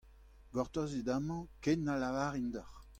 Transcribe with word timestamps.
Gortozit 0.55 1.07
amañ 1.15 1.41
ken 1.63 1.79
na 1.85 1.93
lavarin 2.01 2.49
deoc'h. 2.53 2.77